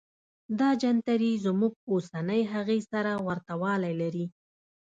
[0.59, 4.25] دا جنتري زموږ اوسنۍ هغې سره ورته والی لري.